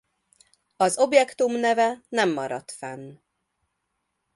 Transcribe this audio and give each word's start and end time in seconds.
Az 0.77 0.97
objektum 0.97 1.53
neve 1.59 2.01
nem 2.09 2.29
maradt 2.31 2.71
fenn. 2.71 3.15